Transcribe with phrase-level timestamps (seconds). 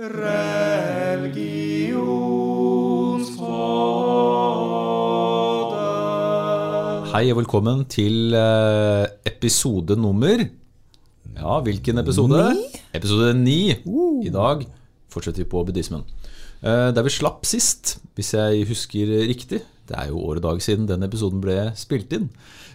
[0.00, 0.08] Hei
[7.28, 10.40] og velkommen til eh, episode nummer
[11.36, 12.40] Ja, hvilken episode?
[12.56, 12.80] Ni?
[12.96, 13.76] Episode ni.
[14.24, 14.64] I dag
[15.12, 16.08] fortsetter vi på buddhismen.
[16.64, 20.62] Eh, Der vi slapp sist, hvis jeg husker riktig Det er jo år og dag
[20.64, 22.30] siden den episoden ble spilt inn.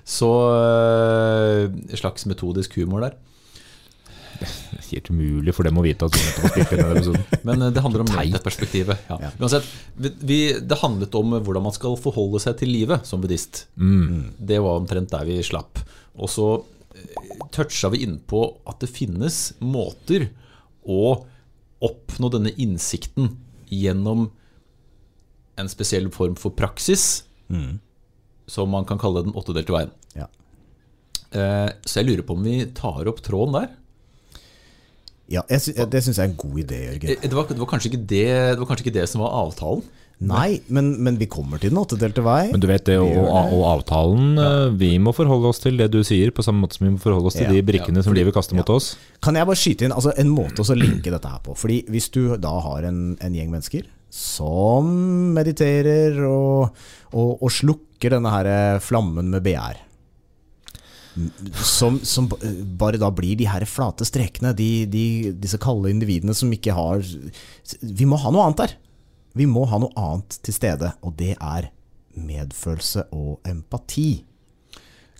[0.05, 0.29] Så
[0.61, 3.17] eh, slags metodisk humor der.
[4.85, 7.23] Helt umulig for dem å vite at har spilt inn denne episoden.
[7.47, 8.11] Men eh, det handler om
[8.43, 9.05] perspektivet.
[9.09, 9.31] Ja.
[9.39, 9.67] Uansett,
[9.97, 13.65] vi, det handlet om hvordan man skal forholde seg til livet som buddhist.
[13.75, 15.81] Det var omtrent der vi slapp.
[16.15, 16.47] Og så
[16.95, 20.29] eh, toucha vi innpå at det finnes måter
[20.85, 21.25] å
[21.85, 23.33] oppnå denne innsikten
[23.73, 24.27] gjennom
[25.59, 27.23] en spesiell form for praksis,
[28.47, 29.91] som man kan kalle den åttedelte veien.
[30.17, 30.27] Ja.
[31.31, 33.71] Eh, Så jeg lurer på om vi tar opp tråden der.
[35.31, 37.11] Ja, jeg sy det syns jeg er en god idé, Jørgen.
[37.15, 38.25] Eh, Det var, det var, kanskje, ikke det,
[38.55, 39.85] det var kanskje ikke det som var avtalen?
[40.23, 42.45] Nei, men, men vi kommer til den åttedelte vei.
[42.53, 44.51] Men du vet det, og, og avtalen ja.
[44.71, 47.27] Vi må forholde oss til det du sier, på samme måte som vi må forholde
[47.27, 48.93] oss til Ja, de brikkene som livet kaster mot oss.
[49.25, 51.57] Kan jeg bare skyte inn altså, en måte å linke dette her på?
[51.59, 54.87] Fordi Hvis du da har en, en gjeng mennesker som
[55.35, 56.71] mediterer og,
[57.11, 59.81] og, og slukker denne her flammen med begjær
[61.65, 62.27] som, som
[62.79, 65.05] bare da blir de her flate strekene, de, de,
[65.39, 67.01] disse kalde individene som ikke har
[67.81, 68.75] Vi må ha noe annet der.
[69.35, 71.69] Vi må ha noe annet til stede, og det er
[72.15, 74.23] medfølelse og empati.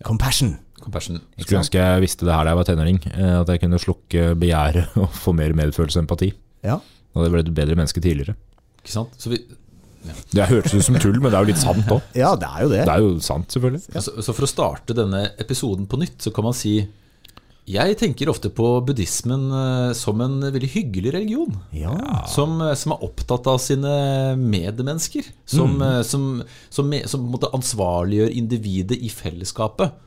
[0.06, 0.56] Compassion.
[0.80, 1.20] Compassion.
[1.40, 3.00] Skulle ønske jeg visste det her da jeg var tenåring.
[3.12, 6.32] eh, At jeg kunne slukke begjæret og få mer medfølelse og empati.
[6.64, 6.80] Ja.
[6.80, 8.36] Da hadde jeg blitt et bedre menneske tidligere.
[8.82, 9.16] Ikke sant?
[9.20, 9.40] Så, vi,
[10.36, 12.04] Det hørtes ut som tull, men det er jo litt sant òg.
[12.18, 12.84] ja, det er jo det.
[12.84, 13.82] Det er jo sant, selvfølgelig.
[13.96, 16.78] så, så for å starte denne episoden på nytt, så kan man si
[17.66, 21.56] Jeg tenker ofte på buddhismen eh, som en veldig hyggelig religion.
[21.74, 21.96] Ja.
[22.30, 23.96] Som, eh, som er opptatt av sine
[24.38, 25.32] medmennesker.
[25.50, 26.04] Som, mm.
[26.06, 26.28] som,
[26.70, 29.98] som, som på ansvarliggjør individet i fellesskapet.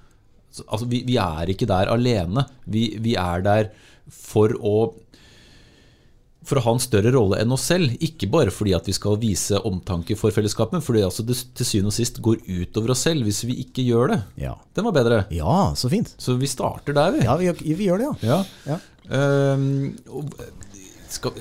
[0.68, 2.46] Altså, vi, vi er ikke der alene.
[2.70, 3.72] Vi, vi er der
[4.14, 4.76] for å
[6.48, 7.92] for å ha en større rolle enn oss selv.
[8.04, 11.68] Ikke bare fordi at vi skal vise omtanke for fellesskapet, men fordi altså det til
[11.68, 14.20] syvende og sist går utover oss selv hvis vi ikke gjør det.
[14.46, 14.54] Ja.
[14.76, 15.24] Den var bedre.
[15.34, 16.14] ja, så fint.
[16.20, 17.26] Så vi starter der, vi.
[17.26, 18.38] Ja, vi, vi gjør det, ja.
[18.38, 18.40] Ja.
[18.68, 18.80] Ja.
[19.08, 20.24] Uh,
[21.08, 21.36] skal,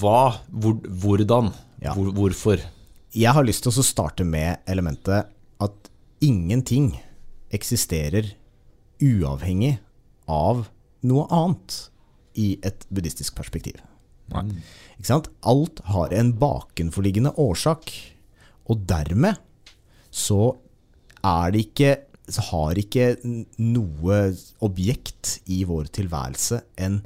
[0.00, 0.20] hva?
[0.48, 1.52] Hvor, hvordan?
[1.82, 1.96] Ja.
[1.96, 2.62] Hvor, hvorfor?
[3.12, 5.28] Jeg har lyst til å starte med elementet
[5.62, 5.90] at
[6.24, 6.94] ingenting
[7.52, 8.30] eksisterer
[9.02, 9.76] uavhengig
[10.30, 10.66] av
[11.04, 11.78] noe annet
[12.38, 13.80] i et buddhistisk perspektiv.
[14.36, 14.62] Nei.
[14.98, 15.28] Ikke sant?
[15.48, 17.92] Alt har en bakenforliggende årsak,
[18.70, 19.40] og dermed
[20.12, 20.54] så
[21.22, 21.92] er det ikke
[22.32, 23.16] så har ikke
[23.58, 24.18] noe
[24.62, 27.00] objekt i vår tilværelse en,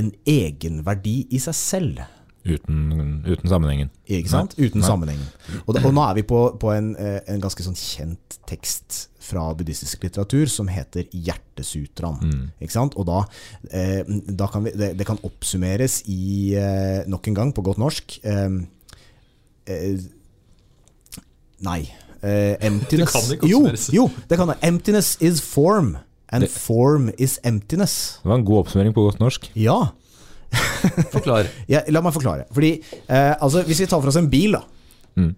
[0.00, 2.00] en egenverdi i seg selv.
[2.44, 3.88] Uten, uten sammenhengen.
[4.04, 4.52] Ikke sant?
[4.60, 5.24] Uten sammenhengen.
[5.64, 8.98] Og, da, og nå er vi på, på en, eh, en ganske sånn kjent tekst
[9.24, 12.50] fra buddhistisk litteratur som heter Hjertesutraen.
[12.60, 12.98] Ikke sant?
[13.00, 13.22] Og da,
[13.72, 17.80] eh, da kan vi, det, det kan oppsummeres i, eh, nok en gang på godt
[17.80, 18.60] norsk eh,
[19.72, 20.04] eh,
[21.64, 21.80] Nei.
[22.20, 23.12] Eh, emptiness.
[23.16, 23.88] Det kan ikke jo, oppsummeres.
[23.92, 24.56] jo, det kan det.
[24.64, 25.94] Emptiness is form,
[26.28, 28.18] and form is emptiness.
[28.22, 29.48] Det var en god oppsummering på godt norsk.
[29.56, 29.94] Ja.
[31.14, 31.48] Forklar.
[31.70, 32.46] Ja, la meg forklare.
[32.54, 32.72] Fordi,
[33.08, 34.62] eh, altså, Hvis vi tar for oss en bil, da,
[35.14, 35.28] Mm.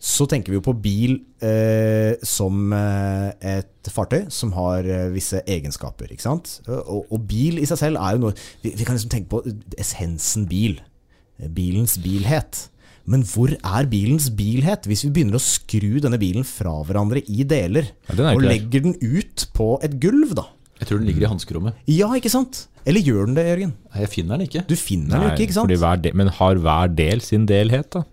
[0.00, 5.42] så tenker vi jo på bil eh, som eh, et fartøy som har eh, visse
[5.44, 6.08] egenskaper.
[6.14, 6.54] ikke sant?
[6.68, 8.32] Og, og bil i seg selv er jo noe
[8.62, 9.42] Vi, vi kan liksom tenke på
[9.76, 10.78] essensen bil.
[11.52, 12.62] Bilens bilhet.
[13.06, 17.44] Men hvor er bilens bilhet hvis vi begynner å skru denne bilen fra hverandre i
[17.46, 17.92] deler?
[18.08, 20.48] Ja, og legger den ut på et gulv, da?
[20.80, 21.76] Jeg tror den ligger i hanskerommet.
[21.92, 22.64] Ja, ikke sant?
[22.86, 23.72] Eller gjør den det, Jørgen?
[23.98, 24.62] Jeg finner den ikke.
[24.68, 25.72] Du finner den jo ikke, ikke sant?
[25.82, 28.04] hver del, men har hver del sin delhet, da?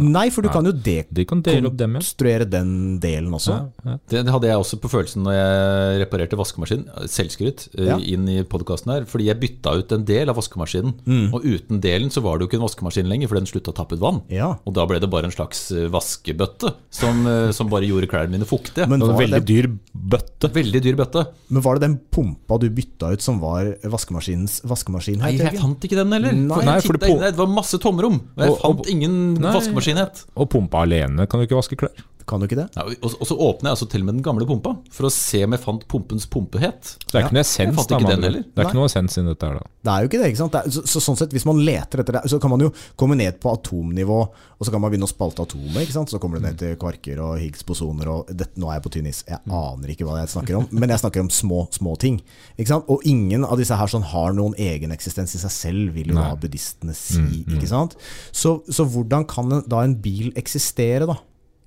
[0.00, 0.72] Nei, for du kan jo
[1.12, 2.00] De kan opp dem, ja.
[2.48, 3.52] den delen også.
[3.52, 3.96] ja, ja.
[4.08, 6.86] Det, det hadde jeg også på følelsen når jeg reparerte vaskemaskinen.
[7.12, 7.98] Selvskryt eh, Ja.
[7.98, 9.04] inn i podkasten her.
[9.04, 10.94] Fordi jeg bytta ut en del av vaskemaskinen.
[11.36, 13.76] Og uten delen så var det jo ikke en vaskemaskin lenger, for den slutta å
[13.76, 14.22] tappe ut vann.
[14.32, 14.54] Ja.
[14.64, 18.32] Og da ble det bare en slags eh, vaskebøtte som, eh, som bare gjorde klærne
[18.32, 18.88] mine fuktige.
[18.88, 20.52] Men Det var en veldig det, dyr bøtte.
[20.56, 21.26] Veldig dyr bøtte.
[21.52, 25.18] men var det den pumpa du bytta ut som var vaskemaskinens vaskemaskin?
[25.20, 26.32] Nei, jeg fant ikke den heller.
[26.32, 26.54] Nei.
[26.56, 28.20] For Nei, for det på- det var masse tomrom.
[28.36, 29.52] Og jeg Og- og- fant ingen Nei.
[29.82, 30.24] Vaskemaskinhet.
[30.36, 32.04] Og pumpa alene kan du ikke vaske klær.
[32.28, 32.68] Kan du ikke det?
[32.76, 35.12] Ja, og, og så åpner jeg altså til og med den gamle pumpa, for å
[35.12, 36.94] se om jeg fant pumpens pumpehet.
[37.02, 38.44] Så det er ikke noe essens da, ikke den heller.
[38.46, 39.68] Det er ikke noe essens i dette her, da.
[39.82, 40.28] Det er jo ikke det.
[40.30, 40.54] ikke sant?
[40.54, 42.70] Det er, så, så sånn sett, Hvis man leter etter det, så kan man jo
[43.00, 45.80] komme ned på atomnivå, og så kan man begynne å spalte atomet.
[45.82, 46.12] ikke sant?
[46.12, 49.08] Så kommer du ned til kvarker og Higgs-bosoner og dette, Nå er jeg på tynn
[49.10, 49.24] is.
[49.26, 52.20] Jeg aner ikke hva jeg snakker om, men jeg snakker om små, små ting.
[52.54, 52.86] ikke sant?
[52.92, 56.20] Og ingen av disse her sånn har noen egen eksistens i seg selv, vil jo
[56.20, 57.42] da buddhistene si.
[57.56, 57.96] ikke sant?
[58.30, 61.18] Så, så hvordan kan en, da en bil eksistere, da?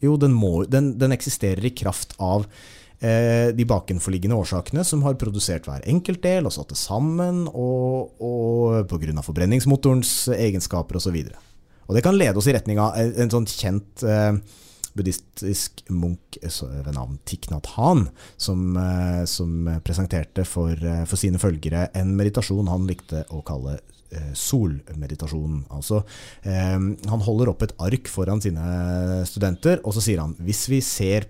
[0.04, 2.46] Jo, den, må, den, den eksisterer i kraft av
[3.00, 8.20] eh, de bakenforliggende årsakene som har produsert hver enkelt del og satt det sammen, og,
[8.20, 9.16] og pga.
[9.26, 11.16] forbrenningsmotorens egenskaper osv.
[11.24, 11.56] Og,
[11.88, 14.36] og det kan lede oss i retning av en, en sånn kjent eh,
[14.96, 18.08] buddhistisk munk eh, ved navn Thich Nhat Hanh,
[18.38, 23.80] som, eh, som presenterte for, eh, for sine følgere en meditasjon han likte å kalle
[24.16, 25.66] eh, solmeditasjon.
[25.76, 26.02] Altså,
[26.48, 30.82] eh, han holder opp et ark foran sine studenter, og så sier han hvis vi
[30.86, 31.30] ser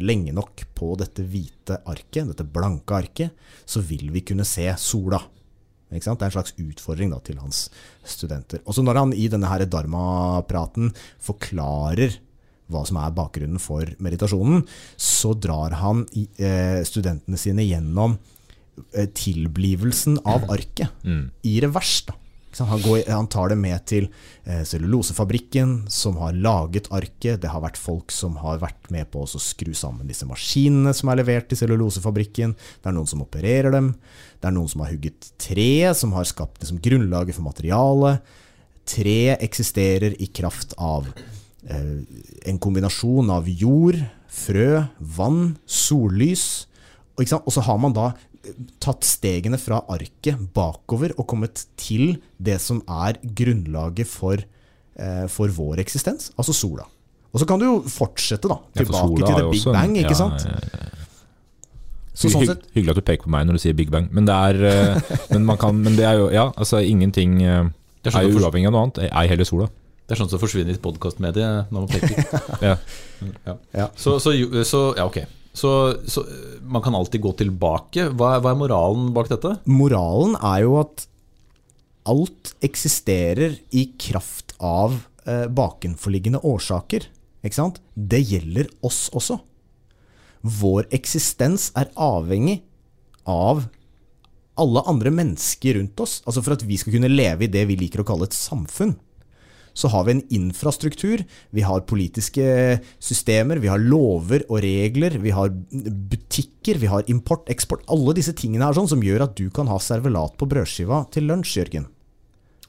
[0.00, 5.20] lenge nok på dette hvite arket, dette blanke arket, så vil vi kunne se sola.
[5.92, 6.20] Ikke sant?
[6.20, 7.66] Det er en slags utfordring da, til hans
[8.06, 8.62] studenter.
[8.66, 10.90] Og så når han i denne her dharma-praten
[11.22, 12.18] forklarer
[12.72, 14.64] hva som er bakgrunnen for meditasjonen,
[14.98, 18.18] så drar han i, eh, studentene sine gjennom
[19.16, 21.06] tilblivelsen av arket
[21.46, 22.02] i revers.
[22.08, 22.16] Da.
[22.64, 24.06] Han, går, han tar det med til
[24.44, 27.42] eh, cellulosefabrikken som har laget arket.
[27.42, 31.12] Det har vært folk som har vært med på å skru sammen disse maskinene som
[31.12, 32.54] er levert til cellulosefabrikken.
[32.56, 33.92] Det er noen som opererer dem.
[34.40, 38.36] Det er noen som har hugget tre, som har skapt liksom, grunnlaget for materialet.
[38.86, 41.08] Tre eksisterer i kraft av
[41.68, 41.92] eh,
[42.48, 44.00] en kombinasjon av jord,
[44.32, 44.86] frø,
[45.16, 46.66] vann, sollys.
[47.16, 48.10] Og, så har man da
[48.80, 54.36] tatt stegene fra arket bakover og kommet til det som er grunnlaget for,
[54.96, 56.84] eh, for vår eksistens, altså sola.
[57.34, 59.60] Og så kan du jo fortsette da, Ja, for tilbake sola til er the big
[59.60, 60.46] også bang, ikke ja, sant?
[60.46, 60.92] ja, ja.
[62.16, 64.06] Så sånn Hy- sett, Hyggelig at du peker på meg når du sier Big Bang,
[64.10, 67.66] men det er, eh, men man kan, men det er jo Ja, altså ingenting eh,
[68.02, 69.00] Det er er sånn jo uavhengig av noe annet.
[69.12, 69.66] Ei heller sola.
[70.06, 72.60] Det er sånn som forsvinner i podkastmediet når man peker.
[72.62, 72.76] Ja.
[73.44, 73.54] Ja.
[73.74, 73.88] Ja.
[73.98, 74.32] Så, så,
[74.64, 75.18] så ja, ok.
[75.56, 75.70] Så,
[76.04, 76.22] så
[76.68, 78.10] man kan alltid gå tilbake.
[78.12, 79.56] Hva er, hva er moralen bak dette?
[79.64, 81.06] moralen er jo at
[82.06, 87.08] alt eksisterer i kraft av eh, bakenforliggende årsaker.
[87.46, 87.80] Ikke sant?
[87.94, 89.40] Det gjelder oss også.
[90.46, 92.60] Vår eksistens er avhengig
[93.26, 93.64] av
[94.56, 96.20] alle andre mennesker rundt oss.
[96.24, 98.94] Altså For at vi skal kunne leve i det vi liker å kalle et samfunn,
[99.76, 102.46] så har vi en infrastruktur, vi har politiske
[102.96, 107.84] systemer, vi har lover og regler, vi har butikker, vi har import, eksport.
[107.92, 111.28] Alle disse tingene her sånn som gjør at du kan ha servelat på brødskiva til
[111.28, 111.90] lunsj, Jørgen.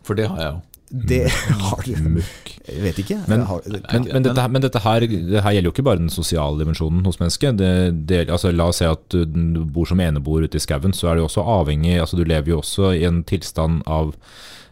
[0.04, 0.65] For det har jeg jo.
[0.88, 1.24] Det
[1.68, 2.19] har du.
[2.68, 3.18] Jeg vet ikke.
[3.27, 6.12] Men, har, men, men, dette, men dette her, det her gjelder jo ikke bare den
[6.12, 7.57] sosiale dimensjonen hos mennesket.
[7.59, 7.71] Det,
[8.07, 11.12] det, altså, la oss si at du, du bor som eneboer ute i skauen, så
[11.12, 14.13] er du også avhengig altså, Du lever jo også i en tilstand av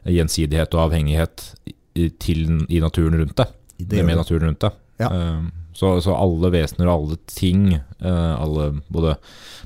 [0.05, 1.49] gjensidighet og avhengighet
[1.95, 3.53] i, til, i naturen rundt deg.
[3.95, 4.81] Med naturen rundt deg.
[5.01, 5.11] Ja.
[5.11, 5.45] Eh,
[5.75, 9.17] Så, så alle vesener og alle ting, eh, alle både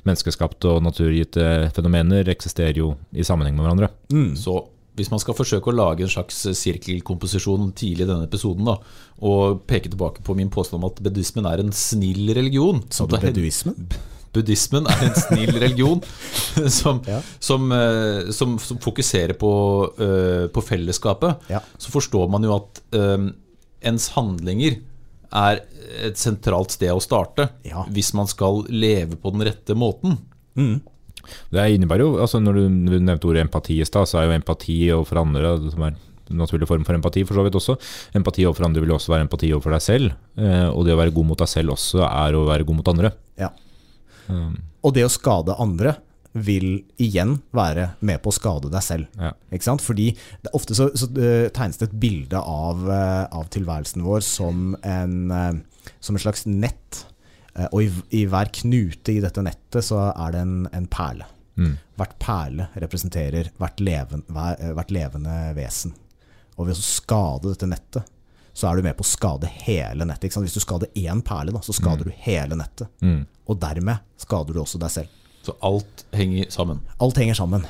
[0.09, 3.89] menneskeskapte og naturgitte fenomener, eksisterer jo i sammenheng med hverandre.
[4.09, 4.31] Mm.
[4.33, 4.55] Så
[4.97, 8.79] hvis man skal forsøke å lage en slags sirkelkomposisjon tidlig i denne episoden, da,
[9.21, 13.13] og peke tilbake på min påstand om at buddhismen er en snill religion Sa du
[13.21, 13.77] beduismen?
[14.33, 16.01] Buddhismen er en snill religion
[16.79, 17.21] som, Ja.
[17.41, 19.51] som, eh, som, som fokuserer på,
[19.97, 21.49] eh, på fellesskapet.
[21.49, 21.61] Ja.
[21.81, 23.29] Så forstår man jo at eh,
[23.89, 24.77] ens handlinger
[25.29, 25.63] er
[26.05, 27.83] et sentralt sted å starte Ja.
[27.93, 30.17] hvis man skal leve på den rette måten.
[31.53, 34.37] Det innebærer jo, altså Når du du nevnte ordet empati i stad, så er jo
[34.39, 35.93] empati overfor andre som er
[36.29, 37.73] en naturlig form for empati, for så vidt også.
[38.17, 40.11] Empati overfor andre vil jo også være empati overfor deg selv.
[40.37, 43.09] Og det å være god mot deg selv også er å være god mot andre.
[43.41, 43.49] Ja.
[44.29, 45.97] Um, Og det å skade andre
[46.33, 49.07] vil igjen være med på å skade deg selv.
[49.17, 49.31] Ja.
[49.49, 49.83] Ikke sant?
[49.83, 50.11] Fordi
[50.53, 55.15] ofte så, så eh, tegnes det et bilde av, eh, av tilværelsen vår som, en,
[55.33, 57.05] eh, som en slags nett.
[57.73, 61.25] Og i, i hver knute i dette nettet så er det en, en perle.
[61.59, 61.73] Mm.
[61.99, 65.97] Hvert perle representerer hvert, leven, hver, hvert levende vesen.
[66.55, 68.13] Og ved å skade dette nettet,
[68.59, 70.27] så er du med på å skade hele nettet.
[70.27, 70.49] Ikke sant?
[70.49, 72.89] Hvis du skader én perle, da, så skader du hele nettet.
[72.99, 73.21] Mm.
[73.47, 75.13] Og dermed skader du også deg selv.
[75.45, 76.81] Så alt henger sammen.
[76.99, 77.63] Alt henger sammen.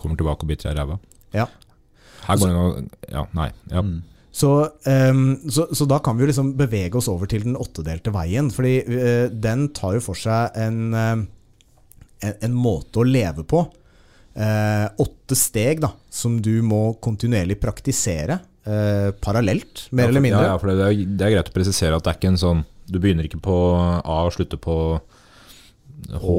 [0.00, 0.96] Kommer tilbake og biter deg i ræva.
[1.36, 1.46] Ja.
[2.24, 3.46] Her går det an Ja, nei.
[3.70, 3.84] Ja.
[4.34, 4.50] Så,
[5.12, 8.50] um, så, så da kan vi jo liksom bevege oss over til den åttedelte veien.
[8.50, 11.22] Fordi uh, den tar jo for seg en, uh,
[12.26, 13.62] en, en måte å leve på.
[14.34, 18.40] Uh, åtte steg da, som du må kontinuerlig praktisere.
[18.66, 20.42] Eh, parallelt, mer Ja, for- eller mindre.
[20.42, 22.40] Ja, ja, for det, er, det er greit å presisere at det er ikke en
[22.40, 23.54] sånn Du begynner ikke på
[24.04, 24.74] A og slutter på
[26.20, 26.34] H.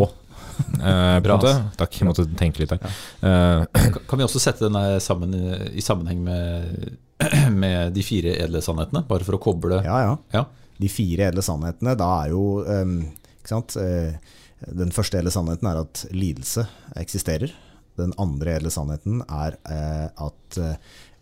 [0.79, 1.51] Eh, en.
[1.75, 2.79] Takk, jeg måtte tenke litt her.
[3.25, 3.65] Eh,
[4.07, 6.97] Kan- vi også sette den sammen i- sammenheng med,
[7.51, 9.05] med de fire edle sannhetene?
[9.07, 10.17] Bare for å koble Ja, ja.
[10.33, 10.45] Ja.
[10.79, 12.97] De fire edle sannhetene, da er jo ehm,
[13.41, 13.75] ikke sant?
[13.77, 14.15] eh,
[14.71, 17.51] Den første edle sannheten er at lidelse eksisterer.
[17.97, 20.59] Den andre edle sannheten er eh, at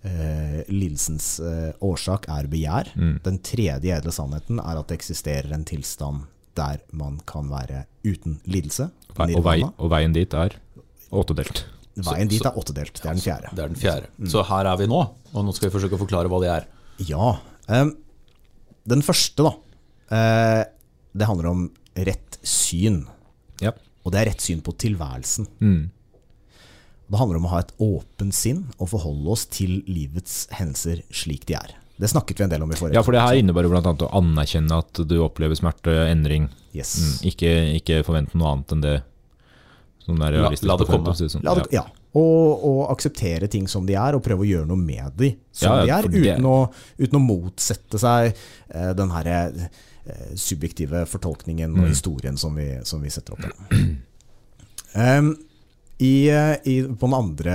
[0.04, 2.92] eh, lidelsens eh, årsak er begjær.
[3.26, 6.26] Den tredje edle sannheten er at det eksisterer en tilstand
[6.58, 8.92] der man kan være uten lidelse.
[9.18, 10.54] vei, og, vei, og veien dit er
[11.14, 11.64] åttedelt.
[12.04, 12.94] Veien dit er åttedelt.
[13.02, 13.50] Det er den fjerde.
[13.54, 14.12] Det er den fjerde.
[14.30, 15.00] Så her er vi nå,
[15.34, 16.68] og nå skal vi forsøke å forklare hva det er.
[17.10, 17.32] Ja.
[17.74, 17.96] ehm,
[18.90, 19.54] den første, da.
[20.14, 20.64] eh,
[21.14, 23.04] det handler om rett syn.
[23.62, 23.72] Ja.
[24.04, 25.46] Og det er rett syn på tilværelsen.
[25.62, 25.84] Mm.
[27.14, 31.46] Det handler om å ha et åpent sinn og forholde oss til livets hendelser slik
[31.50, 31.76] de er.
[32.02, 33.92] Det snakket vi en del om i forrige ja, for det her innebærer bl.a.
[33.94, 36.48] å anerkjenne at du opplever smerte, endring.
[36.74, 36.96] Yes.
[36.98, 37.12] Mm.
[37.30, 38.96] Ikke, ikke forvente noe annet enn det
[40.04, 40.68] som er La- realistisk.
[40.68, 41.14] la det komme.
[41.16, 41.46] sånn.
[41.46, 41.86] La det, ja.
[42.18, 45.70] Og, og akseptere ting som de er, og prøve å gjøre noe med de som
[45.86, 46.58] Ja, ja, de er, uten å,
[47.00, 48.34] uten å motsette seg
[48.74, 49.64] uh, den her uh,
[50.36, 51.84] subjektive fortolkningen Mm.
[51.86, 53.46] og historien som vi, som vi setter opp.
[53.46, 53.86] der.
[56.04, 57.54] I, eh, i, på den andre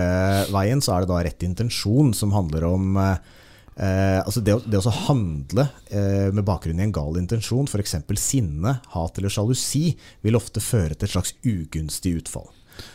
[0.55, 4.95] veien så er det da rett intensjon, som handler om eh, altså det, det å
[5.05, 7.99] handle eh, med bakgrunn i en gal intensjon, f.eks.
[8.23, 9.91] sinne, hat eller sjalusi,
[10.25, 12.49] vil ofte føre til et slags ugunstig utfall.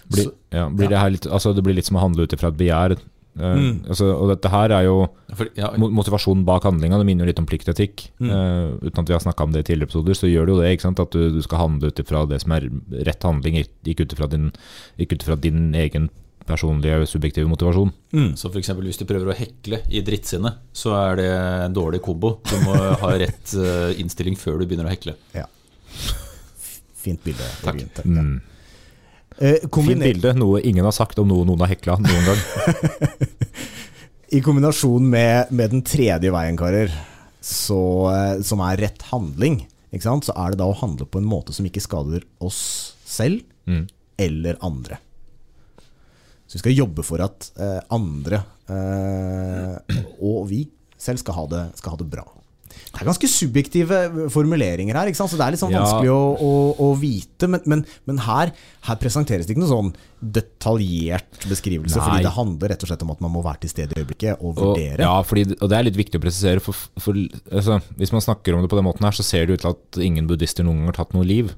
[0.09, 2.33] Blir, Så- ja, blir det, her litt, altså det blir litt som å handle ut
[2.35, 2.97] ifra et begjær.
[3.39, 3.85] Eh, Mm.
[3.89, 6.97] altså, og dette her er jo For, ja, motivasjonen bak handlinga.
[7.01, 8.09] Det minner jo litt om pliktetikk.
[8.21, 8.29] Mm.
[8.29, 10.61] Uh, uten at vi har snakka om det i tidligere episoder, så gjør det jo
[10.61, 10.71] det.
[10.77, 10.99] ikke sant?
[10.99, 12.69] At du, du skal handle ut ifra det som er
[13.07, 14.51] rett handling, ikke- ut ifra din,
[15.41, 16.09] din egen
[16.45, 17.91] personlige subjektive motivasjon.
[18.35, 22.01] så for eksempel hvis du prøver å hekle i drittsinne, så er det en dårlig
[22.03, 22.37] kombo.
[22.43, 25.15] Du må ha rett eh, innstilling før du begynner å hekle.
[25.33, 25.45] Ja.
[27.03, 27.47] Fint bilde.
[27.63, 27.79] Takk.
[28.03, 28.03] Ja.
[28.05, 28.41] Mm.
[29.43, 30.31] Eh, Fint bilde.
[30.39, 32.39] Noe ingen har sagt om noe noen har hekla noen gang.
[34.37, 36.93] I kombinasjon med, med den tredje veien, karer,
[37.43, 37.79] så,
[38.13, 41.67] eh, som er rett handling, så er det da å handle på en måte som
[41.69, 42.61] ikke skader oss
[43.05, 43.85] selv Mm.
[44.19, 44.97] eller andre.
[46.47, 50.65] Så vi skal jobbe for at eh, andre eh, og vi
[50.99, 52.25] selv skal ha, det, skal ha det bra.
[52.93, 53.99] Det er ganske subjektive
[54.33, 55.31] formuleringer her, ikke sant?
[55.33, 55.81] så det er litt sånn Ja.
[55.83, 56.51] vanskelig å, å,
[56.85, 57.47] å vite.
[57.49, 58.51] Men, men, men her,
[58.87, 62.05] her presenteres det ikke noe sånn detaljert beskrivelse, Nei.
[62.05, 64.37] fordi det handler rett og slett om at man må være til stede i øyeblikket
[64.39, 65.01] og Og, vurdere.
[65.03, 66.63] ja, fordi, og det er litt viktig å presisere.
[66.63, 67.17] For, for
[67.51, 69.73] altså, hvis man snakker om det på den måten her, så ser det ut til
[69.73, 71.53] at ingen buddhister noen gang har tatt noe liv.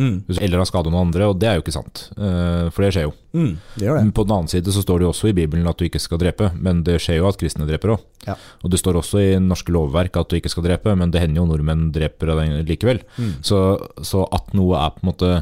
[0.00, 0.22] Mm.
[0.40, 2.06] Eller har skadet noen andre, og det er jo ikke sant.
[2.16, 3.12] Eh, For det skjer jo.
[3.36, 4.04] Mm, det det.
[4.16, 6.20] På den annen side så står det jo også i Bibelen at du ikke skal
[6.22, 8.04] drepe, men det skjer jo at kristne dreper òg.
[8.26, 8.38] Ja.
[8.64, 11.42] Og det står også i norske lovverk at du ikke skal drepe, men det hender
[11.42, 12.32] jo nordmenn dreper
[12.64, 13.02] likevel.
[13.18, 13.34] Mm.
[13.44, 13.58] Så,
[14.00, 15.32] så at noe er på en måte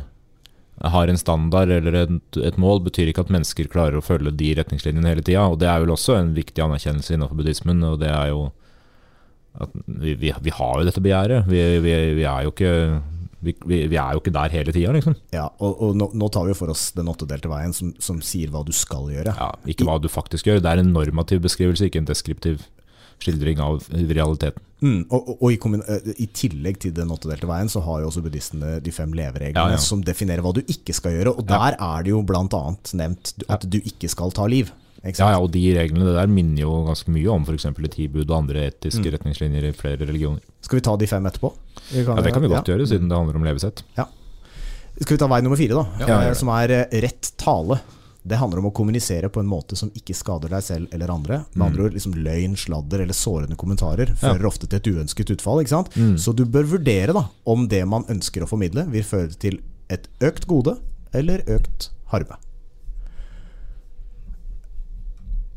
[0.80, 4.54] har en standard eller et, et mål, betyr ikke at mennesker klarer å følge de
[4.56, 5.44] retningslinjene hele tida.
[5.52, 8.46] Og det er vel også en viktig anerkjennelse innenfor buddhismen, og det er jo
[9.60, 11.48] at vi, vi, vi har jo dette begjæret.
[11.50, 12.72] Vi, vi, vi er jo ikke
[13.42, 15.14] vi, vi, vi er jo ikke der hele tida, liksom.
[15.32, 18.18] Ja, og, og nå, nå tar vi jo for oss den åttedelte veien som, som
[18.24, 19.32] sier hva du skal gjøre.
[19.36, 20.60] Ja, ikke hva du faktisk gjør.
[20.64, 22.66] Det er en normativ beskrivelse, ikke en deskriptiv
[23.20, 24.62] skildring av realiteten.
[24.80, 25.58] Mm, og, og, og i,
[25.92, 29.74] eh, I tillegg til den åttedelte veien, så har jo også buddhistene de fem levereglene
[29.74, 29.80] Ja, ja.
[29.84, 31.34] som definerer hva du ikke skal gjøre.
[31.36, 31.58] Og Ja.
[31.58, 32.62] der er det jo bl.a.
[32.96, 34.72] nevnt at du ikke skal ta liv.
[35.02, 37.64] Ja, ja, og de reglene det der minner jo ganske mye om f.eks.
[37.94, 39.12] tibud og andre etiske Mm.
[39.16, 40.40] retningslinjer i flere religioner.
[40.60, 41.52] Skal vi ta de fem etterpå?
[41.94, 42.74] Ja, Det kan vi godt ja.
[42.76, 43.82] gjøre, siden det handler om levesett.
[45.00, 45.86] Skal vi ta vei nummer fire, da?
[46.06, 47.80] Ja, Eh, som er eh, rett tale.
[48.22, 51.38] Det handler om å kommunisere på en måte som ikke skader deg selv eller andre.
[51.54, 54.18] Med andre ord, liksom Løgn, sladder eller sårende kommentarer Mm.
[54.20, 54.34] Ja.
[54.34, 55.64] fører ofte til et uønsket utfall.
[55.96, 56.18] Mm.
[56.18, 60.06] Så du bør vurdere da om det man ønsker å formidle, vil føre til et
[60.20, 60.76] økt gode
[61.14, 62.36] eller økt harme.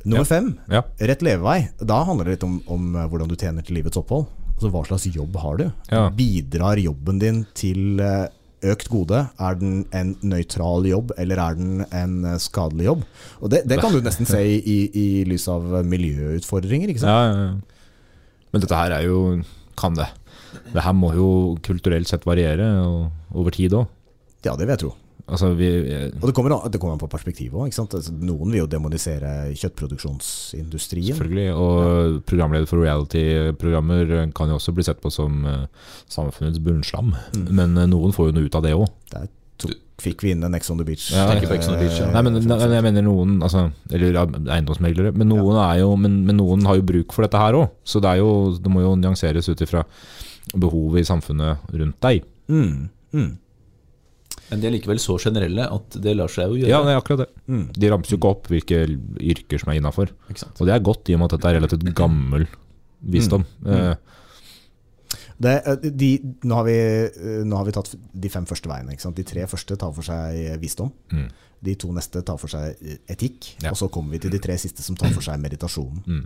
[0.03, 0.53] Nummer fem,
[0.99, 1.69] rett levevei.
[1.79, 4.27] Da handler det litt om, om eh, hvordan du tjener til livets opphold.
[4.53, 5.67] Altså Hva slags jobb har du?
[5.91, 6.07] Ja.
[6.13, 8.27] Bidrar jobben din til eh,
[8.73, 9.25] økt gode?
[9.39, 13.05] Er den en nøytral jobb, eller er den en eh, skadelig jobb?
[13.41, 16.91] Og Det, det kan du nesten se i, i, lys av miljøutfordringer.
[16.91, 17.13] ikke sant?
[17.13, 18.49] Ja, ja, ja.
[18.53, 19.41] Men dette her er jo
[19.79, 20.05] Kan det.
[20.69, 21.27] Det her må jo
[21.65, 23.87] kulturelt sett variere og, over tid òg.
[24.45, 24.91] Ja, det vil jeg tro.
[25.23, 25.69] Altså, vi,
[26.19, 27.69] Og det kommer an, det kommer an på perspektivet òg.
[27.71, 31.15] Altså, noen vil jo demonisere kjøttproduksjonsindustrien.
[31.15, 31.53] selvfølgelig.
[31.55, 35.63] Og programleder for reality-programmer kan jo også bli sett på som uh,
[36.11, 37.13] samfunnets bunnslam.
[37.37, 37.47] Mm.
[37.55, 38.91] Men uh, noen får jo noe ut av det òg.
[39.13, 39.31] Det er
[39.63, 41.07] tok, fikk vi inn en Ex on the Beach.
[41.13, 42.09] Ja, på Ex on the Beach, ja.
[42.11, 45.13] Nei, men nei, jeg mener noen altså, Eller eiendomsmeglere.
[45.15, 47.71] Men noen, er jo, men, men noen har jo bruk for dette her òg.
[47.87, 49.85] Så det, er jo, det må jo nyanseres ut ifra
[50.53, 52.25] behovet i samfunnet rundt deg.
[52.51, 53.29] Mm, mm,
[54.53, 56.69] Men de er likevel så generelle at det lar seg jo gjøre.
[56.71, 57.29] Ja, det er akkurat det.
[57.49, 57.65] mm.
[57.75, 58.81] De ramser jo ikke opp hvilke
[59.33, 60.13] yrker som er innafor.
[60.29, 62.45] Og det er godt i og med at dette er relativt gammel
[63.03, 63.43] visdom.
[63.67, 63.95] Eh,
[65.43, 66.09] Det, eh, de,
[66.45, 68.93] nå, har vi, eh, nå har vi tatt de fem første veiene.
[68.93, 69.17] Ikke sant?
[69.17, 70.91] De tre første tar for seg visdom.
[71.11, 71.25] Mm.
[71.63, 72.77] De to neste tar for seg
[73.11, 73.49] etikk.
[73.63, 73.71] Ja.
[73.73, 76.03] Og så kommer vi til de tre siste som tar for seg meditasjonen.
[76.05, 76.23] Mm.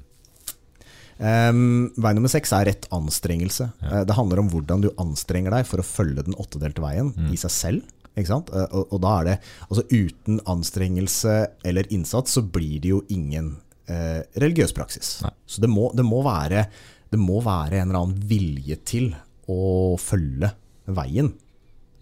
[1.17, 1.62] Em,
[1.98, 3.72] vei nummer seks er rett anstrengelse.
[3.81, 7.31] Eh, det handler om hvordan du anstrenger deg for å følge den åttedelte veien Mm.
[7.34, 7.81] i seg selv.
[8.17, 8.51] Ikke sant?
[8.51, 13.01] Eh, og, og da er det altså Uten anstrengelse eller innsats så blir det jo
[13.13, 13.55] ingen
[13.91, 15.17] eh, religiøs praksis.
[15.25, 15.33] Nei.
[15.45, 16.67] Så det må, det, må være,
[17.13, 19.12] det må være en eller annen vilje til
[19.47, 20.51] å følge
[20.97, 21.31] veien.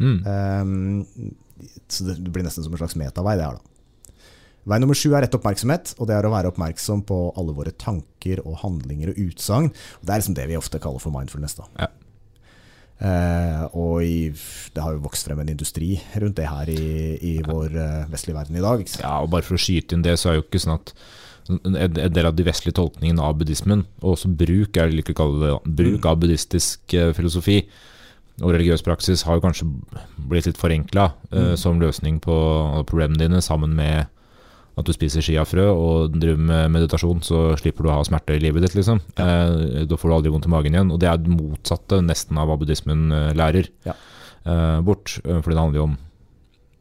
[0.01, 0.17] Mm.
[0.25, 1.33] Um,
[1.87, 3.71] så det blir nesten som en slags metavei, det her, da.
[4.65, 7.73] Vei nummer sju er rett oppmerksomhet, og det er å være oppmerksom på alle våre
[7.77, 9.69] tanker og handlinger og utsagn.
[10.01, 11.53] Det er liksom det vi ofte kaller for mindfulness.
[11.59, 11.67] da.
[11.83, 11.91] Ja.
[12.95, 14.29] Eh, og i,
[14.71, 16.85] det har jo vokst frem en industri rundt det her i,
[17.19, 18.85] i vår eh, vestlige verden i dag.
[19.01, 20.93] Ja, og bare for å skyte inn det, så er jo ikke sånn at
[21.51, 25.41] en del av de vestlige tolkningene av buddhismen, og også bruk, jeg liker å kalle
[25.43, 27.59] det da, bruk av buddhistisk eh, filosofi
[28.41, 29.67] og religiøs praksis, har jo kanskje
[30.27, 31.05] blitt litt forenkla
[31.55, 32.33] som løsning på
[32.89, 34.09] problemene dine, sammen med
[34.77, 38.41] at du spiser chiafrø og driver med meditasjon, så slipper du å ha smerte i
[38.43, 38.99] livet ditt, liksom.
[39.15, 40.91] Eh, da får du aldri vondt i magen igjen.
[40.91, 43.93] Og det er det motsatte nesten av hva buddhismen eh, lærer Ja.
[44.45, 45.15] eh, bort.
[45.23, 45.97] for fordi det handler jo om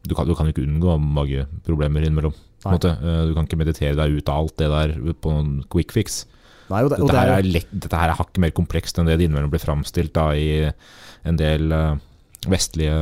[0.05, 2.35] du kan, du kan ikke unngå mageproblemer innimellom.
[2.65, 6.25] Eh, Du kan ikke meditere deg ut av alt det der på en quick fix.
[6.69, 9.27] Nei, det, Dette her er, lett, dette her er hakket mer komplekst enn det det
[9.29, 10.71] innimellom blir framstilt da, i
[11.25, 11.95] en del eh,
[12.49, 12.99] vestlige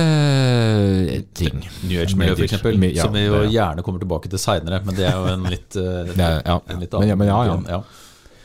[0.00, 1.60] eh, ting.
[1.88, 3.50] New Age-miljøet, f.eks., ja, som vi jo ja.
[3.56, 4.82] gjerne kommer tilbake til seinere.
[4.86, 6.56] Men det er jo en litt, uh, er- ja.
[6.60, 7.58] en litt Men ja, men ja, ja.
[7.76, 7.82] ja.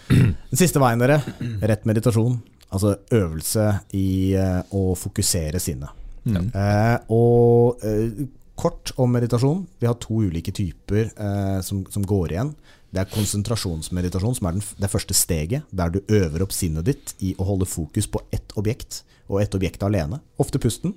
[0.08, 1.22] Den siste veien, dere.
[1.68, 2.40] Rett meditasjon.
[2.68, 6.04] Altså øvelse i uh, å fokusere sinnet.
[6.28, 6.50] Mm.
[6.52, 8.26] Eh, og eh,
[8.58, 9.66] kort om meditasjon.
[9.80, 12.54] Vi har to ulike typer eh, som, som går igjen.
[12.92, 17.14] Det er konsentrasjonsmeditasjon, som er den, det første steget, der du øver opp sinnet ditt
[17.20, 20.22] i å holde fokus på ett objekt, og ett objekt alene.
[20.40, 20.96] Ofte pusten.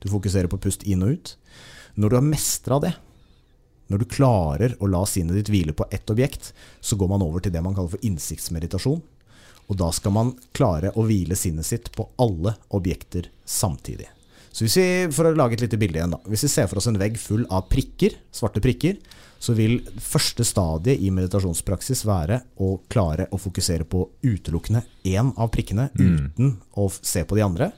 [0.00, 1.32] Du fokuserer på pust inn og ut.
[2.00, 2.92] Når du har mestra det,
[3.90, 7.42] når du klarer å la sinnet ditt hvile på ett objekt, så går man over
[7.42, 9.02] til det man kaller for innsiktsmeditasjon.
[9.70, 14.08] Og da skal man klare å hvile sinnet sitt på alle objekter samtidig.
[14.50, 16.18] Så hvis vi, For å lage et lite bilde igjen, da.
[16.26, 18.98] Hvis vi ser for oss en vegg full av prikker, svarte prikker,
[19.40, 25.48] så vil første stadiet i meditasjonspraksis være å klare å fokusere på utelukkende én av
[25.54, 27.70] prikkene uten å se på de andre.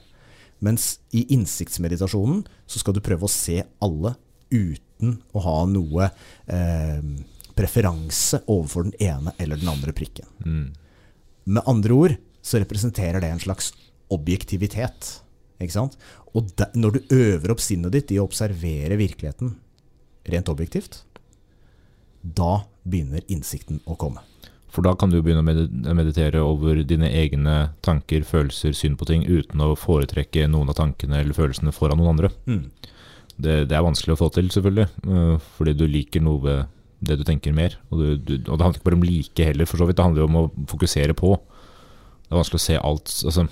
[0.63, 4.15] Mens i innsiktsmeditasjonen så skal du prøve å se alle
[4.53, 6.07] uten å ha noe
[6.47, 7.01] eh,
[7.57, 10.29] preferanse overfor den ene eller den andre prikken.
[11.43, 13.71] Med andre ord så representerer det en slags
[14.13, 15.09] objektivitet.
[15.59, 15.97] Ikke sant?
[16.33, 19.55] Og de, når du øver opp sinnet ditt i å observere virkeligheten
[20.31, 21.01] rent objektivt,
[22.23, 24.23] da begynner innsikten å komme.
[24.73, 29.25] For da kan du begynne å meditere over dine egne tanker, følelser, syn på ting,
[29.29, 32.31] uten å foretrekke noen av tankene eller følelsene foran noen andre.
[32.49, 32.63] Mm.
[33.37, 36.63] Det, det er vanskelig å få til, selvfølgelig, øh, fordi du liker noe ved
[37.05, 37.75] det du tenker mer.
[37.91, 39.97] Og, du, du, og det handler ikke bare om like heller, for så vidt.
[39.99, 41.35] Det handler jo om å fokusere på.
[42.23, 43.43] Det er vanskelig å se alt altså,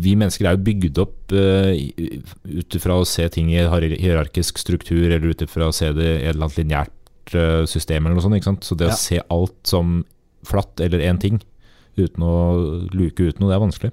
[0.00, 1.70] Vi mennesker er jo bygd opp uh,
[2.48, 6.18] ut ifra å se ting i hierarkisk struktur, eller ut ifra å se det i
[6.24, 8.40] et eller annet lineært uh, system, eller noe sånt.
[8.40, 8.66] Ikke sant?
[8.66, 8.96] Så det Ja.
[8.96, 10.00] å se alt som
[10.46, 11.40] flatt eller én ting,
[11.96, 12.32] uten å
[12.92, 13.92] luke ut noe, det er vanskelig.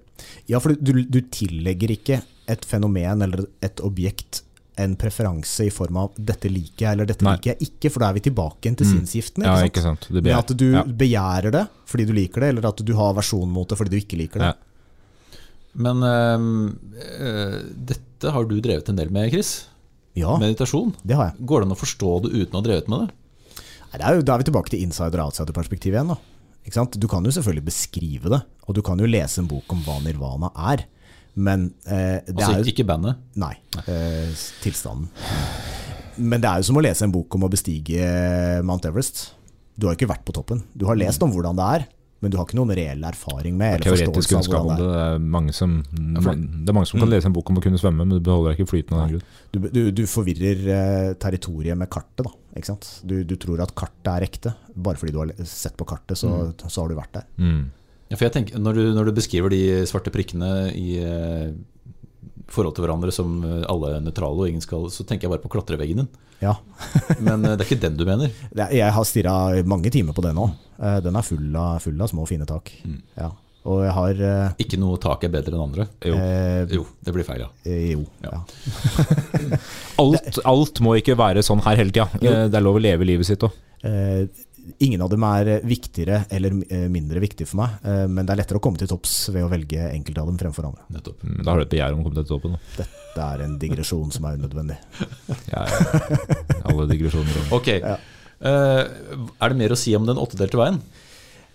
[0.51, 4.41] Ja, for du, du tillegger ikke et fenomen eller et objekt
[4.81, 7.35] en preferanse i form av 'dette liker jeg' eller 'dette Nei.
[7.37, 8.93] liker jeg ikke', for da er vi tilbake igjen til Mm.
[9.05, 9.45] sinnsgiftene.
[9.45, 10.07] Ja, ikke sant?
[10.09, 10.81] Det Med at du ja.
[10.83, 13.97] begjærer det fordi du liker det, eller at du har versjon mot det fordi du
[14.01, 14.49] ikke liker det.
[14.49, 14.53] Ja.
[15.75, 19.65] Men eh, dette har du drevet en del med, Chris.
[20.15, 20.93] Ja, Meditasjon.
[21.05, 21.45] det har jeg.
[21.49, 23.13] Går det an å forstå det uten å ha drevet med det?
[23.93, 26.07] Nei, det er jo, da er vi tilbake til insider- og outsider-perspektivet igjen.
[26.13, 26.17] Da.
[26.63, 29.97] Du kan jo selvfølgelig beskrive det, og du kan jo lese en bok om hva
[30.05, 30.85] nirvana er.
[31.35, 33.17] Men eh, det Altså er jo ikke bandet.
[33.41, 33.55] Nei,
[33.89, 34.29] eh,
[34.63, 35.09] tilstanden.
[36.17, 38.05] Men det er jo som å lese en bok om å bestige
[38.63, 39.31] Mount Everest.
[39.75, 40.61] Du har jo ikke vært på toppen.
[40.77, 41.85] Du har lest om hvordan det er,
[42.21, 44.77] men du har ikke noen reell erfaring med eller Teoretisk kunnskap om det.
[44.77, 44.93] det er.
[44.93, 47.81] Det er mange som, det er mange som kan lese en bok om å kunne
[47.81, 49.41] svømme, men du beholder deg ikke flytende av den grunn.
[49.51, 52.31] Du, du, du forvirrer eh, territoriet med kartet, da.
[52.55, 52.87] Ikke sant?
[53.03, 54.51] Du, du tror at kartet er ekte.
[54.75, 57.25] Bare fordi du har sett på kartet, så, så har du vært der.
[57.41, 57.63] Mm.
[58.11, 61.47] Ja, for jeg tenker, når du, når du beskriver de svarte prikkene i eh,
[62.53, 65.41] forhold til hverandre som eh, alle er nøytrale, og ingen skal Så tenker jeg bare
[65.45, 66.11] på klatreveggen din.
[66.43, 66.53] Ja.
[67.25, 68.29] Men eh, det er ikke den du mener?
[68.53, 69.35] Er- Jeg har stirra
[69.65, 70.51] mange timer på den nå.
[71.05, 72.69] Den er full av, full av små, fine tak.
[73.17, 73.31] Ja.
[73.63, 75.85] Og jeg har eh, Ikke noe tak er bedre enn andre?
[76.03, 76.15] Jo.
[76.19, 77.49] eh, Jo, det blir feil, ja.
[77.63, 78.01] eh, Jo.
[78.25, 78.31] Ja.
[78.33, 79.59] Ja.
[80.03, 82.09] Alt, alt må ikke være sånn her hele tida.
[82.19, 83.53] Det er lov å leve livet sitt òg.
[83.85, 84.25] Eh,
[84.83, 88.39] ingen av dem er viktigere eller eh, mindre viktige for meg, eh, men det er
[88.41, 90.85] lettere å komme til topps ved å velge enkelte av dem fremfor andre.
[90.95, 91.23] Nettopp.
[91.43, 92.55] Da har du et begjær om å komme til toppen.
[92.57, 92.83] da.
[92.83, 94.79] Dette er en digresjon som er unødvendig.
[95.53, 96.17] Ja, ja.
[96.71, 97.47] Alle digresjoner.
[97.53, 97.69] Ok.
[97.77, 100.79] Eh, er det mer å si om den åttedelte veien?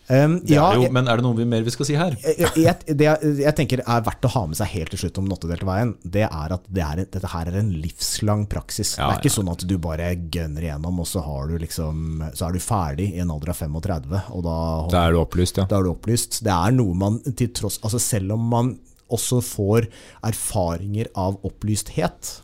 [0.08, 2.14] Um, ja, jo, jeg, men er det noe vi mer vi skal si her?
[2.24, 5.18] jeg, jeg, det jeg, jeg tenker er verdt å ha med seg helt til slutt
[5.20, 8.94] om nottedelte veien, det er at det er, dette her er en livslang praksis.
[8.96, 12.24] Ja, det er ikke sånn at du bare gønner igjennom, og så, har du liksom,
[12.32, 14.56] så er du ferdig i en alder av 35, og da,
[14.96, 15.68] Da er du opplyst, ja.
[15.68, 16.40] da er du opplyst.
[16.48, 18.72] Det er noe man til tross Altså selv om man
[19.12, 19.90] også får
[20.32, 22.38] erfaringer av opplysthet,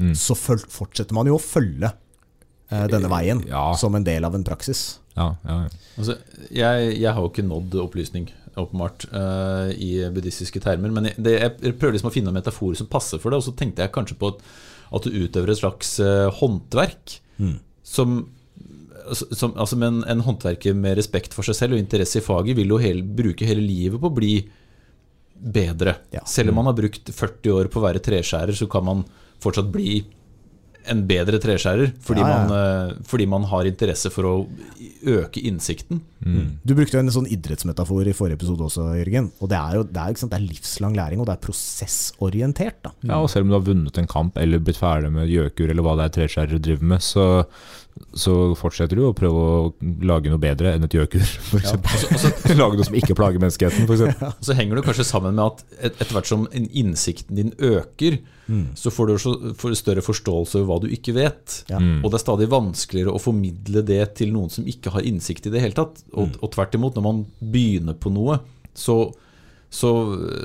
[0.00, 0.14] Mm.
[0.16, 2.09] så fortsetter man jo å følge eh,
[2.70, 3.64] denne veien Ja.
[3.76, 4.98] som en del av en praksis.
[5.16, 5.56] ja, ja.
[5.98, 6.16] Altså,
[6.54, 10.92] jeg, jeg har jo ikke nådd opplysning, åpenbart, uh, i buddhistiske termer.
[10.94, 13.40] Men jeg, det, jeg prøver liksom å finne en metafor som passer for det.
[13.42, 14.40] Og så tenkte jeg kanskje på at,
[14.96, 17.18] at du utøver et slags uh, håndverk
[17.82, 18.20] som
[19.10, 22.70] som, altså men en, håndverker med respekt for seg selv og interesse i faget vil
[22.70, 24.34] jo hele, bruke hele livet på å bli
[25.40, 25.96] bedre.
[26.14, 26.22] Ja.
[26.28, 29.02] Selv om man har brukt 40 år på å være treskjærer, så kan man
[29.42, 30.02] fortsatt bli
[30.88, 32.38] en bedre treskjærer fordi, Ja, ja.
[32.46, 34.34] Man, eh, fordi man har interesse for å
[35.06, 36.00] øke innsikten.
[36.64, 39.30] Du brukte jo en sånn idrettsmetafor i forrige episode også, Jørgen.
[39.40, 41.44] Og det er jo det er, ikke sant, det er livslang læring, og det er
[41.46, 42.80] prosessorientert.
[42.84, 42.92] Da.
[43.08, 45.86] Ja, og selv om du har vunnet en kamp eller blitt ferdig med gjøkur eller
[45.86, 47.26] hva det er treskjærere driver med, så,
[48.16, 49.60] så fortsetter du å prøve å
[50.06, 51.72] lage noe bedre enn et gjøkur, f.eks.
[52.10, 54.04] eksempel lage noe som ikke plager menneskeheten, f.eks.
[54.24, 54.32] Ja.
[54.42, 58.18] så henger det kanskje sammen med at et, etter hvert som innsikten din øker,
[58.74, 61.60] så får du så, får større forståelse over hva du ikke vet.
[61.70, 61.78] Ja.
[61.78, 65.52] Og det er stadig vanskeligere å formidle det til noen som ikke har innsikt i
[65.54, 66.02] det hele tatt.
[66.10, 68.40] Og, og tvert imot, når man begynner på noe,
[68.74, 68.96] så,
[69.70, 69.92] så,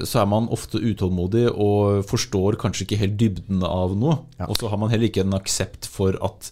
[0.06, 4.20] så er man ofte utålmodig og forstår kanskje ikke helt dybden av noe.
[4.38, 4.52] Ja.
[4.52, 6.52] Og så har man heller ikke en aksept for at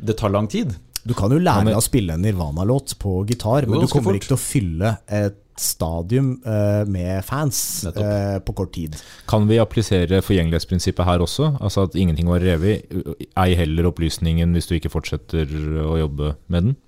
[0.00, 0.74] det tar lang tid.
[1.04, 4.18] Du kan jo lære deg å spille en Nirvana-låt på gitar, men du kommer fort.
[4.20, 8.04] ikke til å fylle et stadium eh, med fans Nettopp.
[8.04, 8.96] eh, på kort tid.
[9.28, 11.50] Kan vi applisere forgjengelighetsprinsippet her også?
[11.60, 12.88] Altså at ingenting var revet,
[13.36, 15.52] ei heller opplysningen hvis du ikke fortsetter
[15.84, 16.78] å jobbe med den?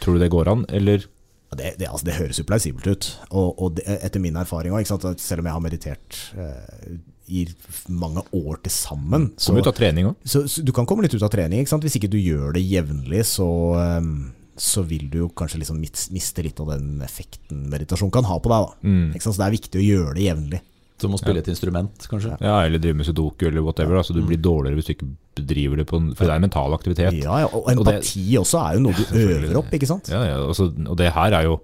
[0.00, 1.06] Tror du det går an, eller?
[1.54, 3.10] Det, det, altså, det høres jo plausibelt ut.
[3.30, 6.96] Og, og det, etter min erfaring òg, selv om jeg har meditert eh,
[7.28, 7.46] i
[7.88, 10.16] mange år til sammen så, Kommer ut av trening òg?
[10.28, 11.62] så, så du kan komme litt ut av trening.
[11.64, 11.84] Ikke sant?
[11.86, 13.46] Hvis ikke du gjør det jevnlig, så,
[13.80, 18.36] ehm, så vil du jo kanskje liksom miste litt av den effekten meditasjon kan ha
[18.38, 18.68] på deg.
[18.68, 18.88] Da.
[18.88, 19.08] Mm.
[19.16, 19.34] Ikke sant?
[19.38, 20.60] Så det er viktig å gjøre det jevnlig.
[21.02, 22.36] Som å spille et instrument, kanskje.
[22.38, 23.96] Ja, eller drive med sudoku eller whatever.
[23.98, 25.08] Altså, du blir dårligere hvis du ikke
[25.40, 27.16] bedriver det på en For det er en mental aktivitet.
[27.18, 30.08] Ja, ja, og Og det- empati også er jo noe du øver opp, ikke sant?
[30.12, 31.56] Ja, ja, altså, og det her er jo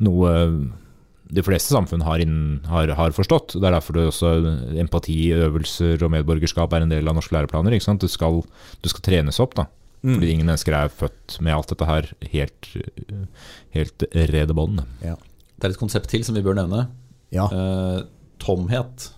[0.00, 0.32] noe
[1.30, 3.56] de fleste samfunn har, inn, har, har forstått.
[3.56, 4.32] Det er derfor det også
[4.82, 7.76] empatiøvelser og medborgerskap er en del av norske læreplaner.
[7.76, 8.02] Ikke sant?
[8.02, 8.42] Du, skal,
[8.82, 9.68] du skal trenes opp, da.
[10.00, 12.68] Fordi ingen mennesker er født med alt dette her helt,
[13.76, 14.80] helt rede bånd.
[15.04, 15.18] Ja.
[15.60, 16.86] Det er et konsept til som vi bør nevne.
[17.34, 17.44] Ja.
[17.52, 17.98] Eh,
[18.40, 19.10] tomhet.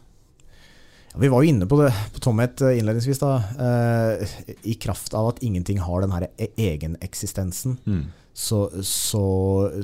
[1.20, 3.20] Vi var jo inne på det på tomhet eh, innledningsvis.
[3.20, 3.34] da
[3.66, 4.34] eh,
[4.68, 8.02] I kraft av at ingenting har den her egeneksistensen, mm.
[8.32, 9.26] så, så,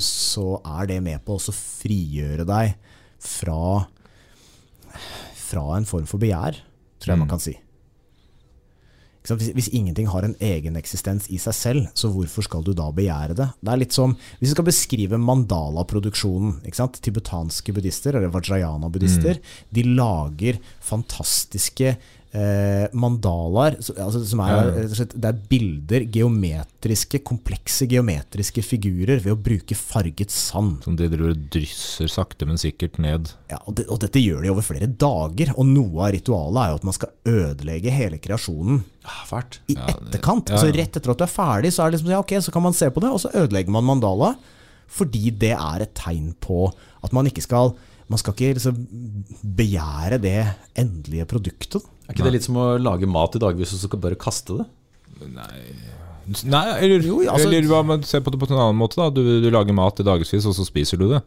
[0.00, 2.74] så er det med på å frigjøre deg
[3.20, 3.84] fra,
[5.36, 6.62] fra en form for begjær,
[6.98, 7.58] tror jeg man kan si.
[9.36, 12.88] Hvis, hvis ingenting har en egen eksistens i seg selv, så hvorfor skal du da
[12.94, 13.48] begjære det?
[13.60, 16.60] Det er litt som, Hvis vi skal beskrive mandala-produksjonen?
[16.98, 19.40] Tibetanske buddhister, eller vajrayana-buddhister,
[19.74, 21.96] de lager fantastiske
[22.34, 23.76] eh, mandalaer.
[23.78, 24.88] Altså, som er, Ja, ja.
[24.88, 30.82] slett- det er bilder, geometriske, komplekse geometriske figurer, ved å bruke farget sand.
[30.84, 33.32] Som de driver drysser sakte, men sikkert ned.
[33.50, 36.68] Ja, og, det, og dette gjør de over flere dager, og noe av ritualet er
[36.74, 39.60] jo at man skal ødelegge hele kreasjonen Ah, fælt.
[39.68, 40.48] i Ja, det- etterkant.
[40.50, 40.72] ja, Altså.
[40.74, 42.72] Rett etter at du er ferdig, så er det liksom ja, ok, så kan man
[42.74, 44.36] se på det, og så ødelegger man mandala.
[44.88, 46.72] Fordi det er et tegn på
[47.04, 47.74] at man ikke skal
[48.10, 48.86] Man skal ikke liksom
[49.44, 50.46] begjære det
[50.80, 51.82] endelige produktet.
[52.08, 54.56] Er ikke det litt som å lage mat i dagvis og så skal bare kaste
[54.56, 54.68] det?
[56.44, 59.10] Nei, eller, Jo, altså- eller hva med se på det på en annen måte, da.
[59.10, 61.22] Du, du lager mat i dagevis, og så spiser du det.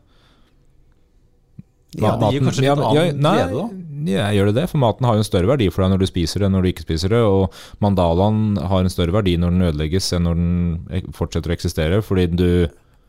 [2.00, 3.70] Ja, det gir kanskje litt annen ja, nei, glede, da.
[4.12, 4.70] Ja, gjør det det?
[4.72, 6.64] For maten har jo en større verdi for deg når du spiser det enn når
[6.64, 7.20] du ikke spiser det.
[7.22, 7.52] Og
[7.84, 12.00] mandalaen har en større verdi når den ødelegges enn når den fortsetter å eksistere.
[12.06, 12.48] Fordi du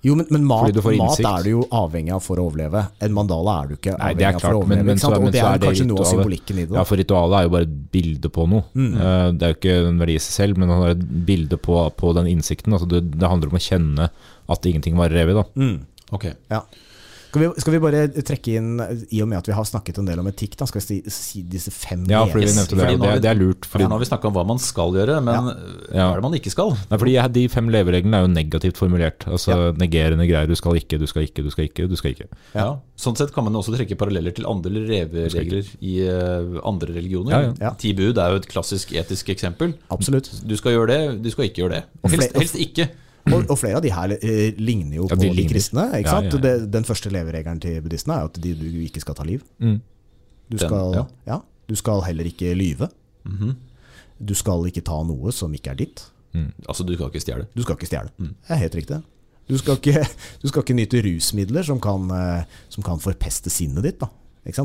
[0.02, 2.80] Jo, men, men mat, mat er du jo avhengig av for å overleve.
[3.06, 4.82] En mandala er du ikke Nei, avhengig det er av for å overleve.
[4.82, 5.26] men, men, ikke så, sant?
[5.28, 6.76] Og det er er det kanskje noe av symbolikken i det.
[6.78, 8.64] Ja, for ritualet er jo bare et bilde på noe.
[8.74, 8.88] Mm.
[8.98, 11.60] Eh, Det er jo ikke en verdi i seg selv, men det er et bilde
[11.68, 12.74] på, på den innsikten.
[12.74, 14.10] Altså det, det handler om å kjenne
[14.56, 15.38] at ingenting varer evig.
[15.38, 15.46] Da.
[15.54, 15.76] Mm.
[16.18, 16.26] Ok.
[16.50, 16.64] Ja.
[17.32, 18.72] Skal vi, skal vi bare trekke inn,
[19.08, 20.96] i og med at vi har snakket en del om etikk, da, skal vi si,
[21.08, 22.84] si disse fem Ja, fordi vi nevnte det.
[22.84, 23.64] Fordi Det, det er lurt.
[23.64, 26.24] Fordi, Ja, nå har vi snakka om hva man skal gjøre, men hva er det
[26.26, 26.74] man ikke skal?
[26.90, 29.24] nei, fordi de fem levereglene er jo negativt formulert.
[29.32, 30.50] Altså Negerende greier.
[30.50, 31.88] Du skal ikke, du skal ikke, du skal ikke.
[31.88, 32.28] du skal ikke.
[32.52, 32.68] Ja.
[33.00, 37.32] Sånn sett kan man også trekke paralleller til andre leveregler i uh, andre religioner.
[37.32, 37.54] Ja, ja.
[37.70, 37.72] Ja.
[37.80, 39.72] Ti bud er jo et klassisk etisk eksempel.
[39.88, 40.28] Absolutt.
[40.44, 41.82] Du skal gjøre det, du skal ikke gjøre det.
[42.12, 42.90] Helst, helst ikke.
[43.30, 45.84] Og, og flere av de her eh, ligner jo Ja, på de de, kristne.
[46.00, 46.38] Ikke Ja, ja, ja.
[46.42, 49.44] Det, den første leveregelen til buddhistene er at de, du ikke skal ta liv.
[49.62, 49.76] Mm.
[50.50, 51.04] Du Den, skal, ja.
[51.28, 51.38] ja.
[51.70, 52.90] du skal heller ikke lyve.
[53.28, 53.54] Mhm.
[54.22, 56.04] Du skal ikke ta noe som ikke er ditt.
[56.68, 57.46] Altså, du skal ikke stjele.
[57.56, 58.12] Du skal ikke stjele.
[58.18, 58.34] Mm.
[58.40, 58.98] Det er helt riktig.
[59.50, 60.04] Du skal ikke,
[60.42, 64.00] du skal ikke nyte rusmidler som kan, eh, som kan forpeste sinnet ditt.
[64.00, 64.08] Da.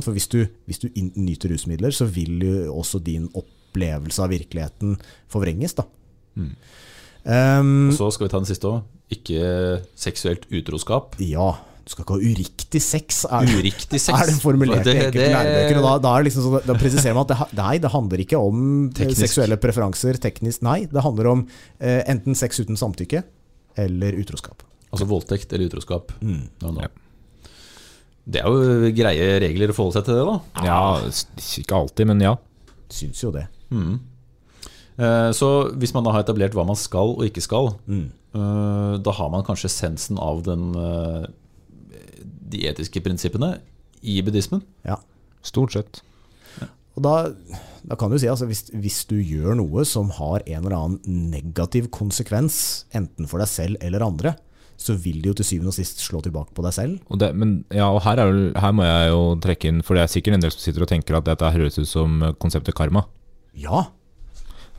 [0.01, 4.31] For hvis du, hvis du in, nyter rusmidler, så vil jo også din opplevelse av
[4.33, 4.95] virkeligheten
[5.29, 5.75] forvrenges.
[5.77, 5.87] Da.
[6.37, 6.53] Mm.
[7.25, 8.83] Um, Og så skal vi ta den siste òg.
[9.11, 11.15] Ikke seksuelt utroskap.
[11.23, 11.47] ja,
[11.87, 13.21] du skal ikke ha uriktig sex.
[13.31, 14.11] Er Uriktig sex.
[14.19, 15.77] er det formulert Det- i enkelte det- lærebøker.
[15.79, 18.39] Og da, da, er liksom sånn, da presiserer man at det, nei, det handler ikke
[18.43, 19.21] om eh, Teknisk.
[19.23, 20.61] seksuelle preferanser teknisk.
[20.67, 21.45] Nei, det handler om
[21.79, 23.23] eh, enten sex uten samtykke
[23.79, 24.63] eller utroskap.
[24.91, 26.11] Altså voldtekt eller utroskap.
[26.19, 26.49] Mm.
[26.63, 26.81] No, no.
[26.81, 26.91] Ja.
[28.27, 30.65] Det er jo greie regler å forholde seg til det, da.
[30.67, 30.79] Ja,
[31.63, 32.33] ikke alltid, men ja.
[32.91, 33.45] Syns jo det.
[33.71, 34.01] Mm.
[34.97, 38.09] Eh, Så hvis man da har etablert hva man skal og ikke skal, Mm.
[38.35, 41.27] eh, da har man kanskje essensen av den, eh,
[42.49, 43.59] de etiske prinsippene
[44.03, 44.61] i buddhismen.
[44.85, 44.97] Ja.
[45.43, 46.01] Stort sett.
[46.97, 47.29] Og da,
[47.85, 51.29] da kan du si altså hvis, hvis du gjør noe som har en eller annen
[51.29, 54.31] negativ konsekvens, enten for deg selv eller andre,
[54.77, 56.97] så vil det jo til syvende og sist slå tilbake på deg selv.
[57.13, 60.03] Og det, men ja, og her, er, her må jeg jo trekke inn, for det
[60.07, 63.05] er sikkert en del som sitter og tenker at dette høres ut som konseptet karma.
[63.57, 63.87] Ja,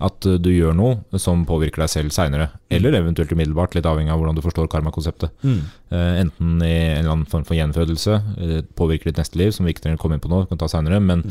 [0.01, 4.13] At uh, du gjør noe som påvirker deg selv seinere, eller eventuelt umiddelbart, litt avhengig
[4.15, 5.31] av hvordan du forstår karmakonseptet.
[5.43, 5.61] Mm.
[5.91, 9.73] enten i en eller annen form for gjenfødelse, eh, påvirker ditt neste liv, som vi
[9.75, 11.25] ikke trenger å komme inn på nå, kan ta senere, men,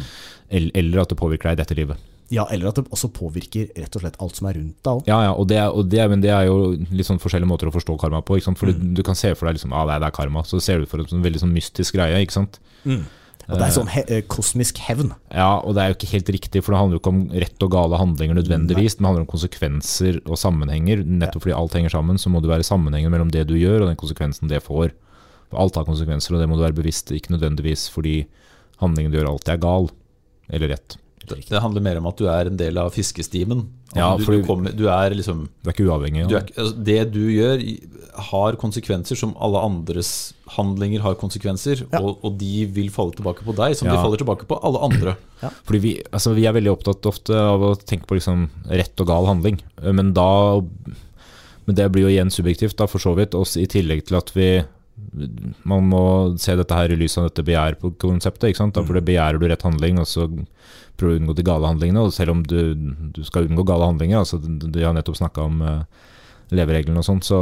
[0.52, 1.98] el- eller at det påvirker deg i dette livet.
[2.30, 5.04] ja, eller at det også påvirker rett og slett alt som er rundt deg òg.
[5.08, 7.72] Ja, ja, og det, og det, men det er jo litt sånn forskjellige måter å
[7.72, 8.36] forstå karma på.
[8.36, 8.60] Ikke sant?
[8.60, 10.60] For du, du kan se for deg liksom, ah, det er- det er karma, så
[10.62, 12.20] ser du for deg en veldig sånn mystisk greie.
[12.20, 12.60] ikke sant?
[13.48, 15.14] Og det er sånn he eh, kosmisk hevn.
[15.32, 17.64] Ja, og det er jo ikke helt riktig, for det handler jo ikke om rett
[17.64, 21.06] og gale handlinger nødvendigvis, men det handler om konsekvenser og sammenhenger.
[21.08, 23.92] Nettopp fordi alt henger sammen, så må det være sammenhengen mellom det du gjør og
[23.94, 24.92] den konsekvensen det får.
[25.56, 28.26] Alt har konsekvenser, og det må du være bevisst, ikke nødvendigvis fordi
[28.84, 29.88] handlingen du gjør alltid er gal
[30.52, 31.00] eller rett.
[31.28, 33.66] Det, det handler mer om at du er en del av fiskestimen.
[33.92, 36.26] At Ja, du, du, kommer, du er liksom Det er ikke uavhengig.
[36.30, 37.64] du er, altså, Det du gjør,
[38.32, 40.12] har konsekvenser som alle andres
[40.58, 42.00] handlinger har konsekvenser, Ja.
[42.02, 45.16] og, og de vil falle tilbake på deg, som de faller tilbake på alle andre.
[45.68, 49.08] Fordi vi, altså vi er veldig opptatt ofte av å tenke på liksom rett og
[49.12, 50.62] gal handling, men da
[51.68, 53.34] Men det blir jo igjen subjektivt, da, for så vidt.
[53.36, 54.46] Også I tillegg til at vi
[55.68, 56.04] Man må
[56.42, 58.50] se dette her i lys av dette begjær-konseptet.
[58.50, 58.76] ikke sant?
[58.78, 60.28] Da, for det begjærer du rett handling, og så
[60.98, 62.06] prøver du å unngå de gale handlingene.
[62.06, 62.60] Og selv om du,
[63.14, 66.10] du skal unngå gale handlinger, altså de har nettopp snakka om uh,
[66.56, 67.40] levereglene og sånn, så,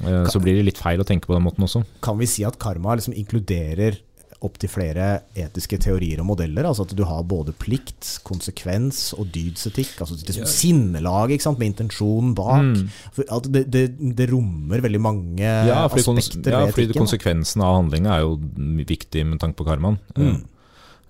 [0.00, 1.84] uh, så blir det litt feil å tenke på den måten også.
[2.04, 4.00] Kan vi si at karma liksom inkluderer
[4.44, 5.06] opptil flere
[5.38, 6.66] etiske teorier og modeller?
[6.68, 9.94] Altså at du har både plikt, konsekvens og dydsetikk.
[10.04, 11.60] Altså liksom sinnelag ikke sant?
[11.62, 12.70] med intensjon bak.
[13.16, 13.84] For at det, det,
[14.18, 16.98] det rommer veldig mange Ja, fordi, aspekter ja, ved fordi etikken.
[16.98, 17.04] da.
[17.06, 18.36] konsekvensen av handlinga er jo
[18.84, 19.98] viktig med tanke på karmaen.
[20.18, 20.42] Mm.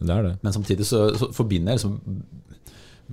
[0.04, 0.32] Det er det.
[0.44, 2.00] Men samtidig så, så forbinder jeg liksom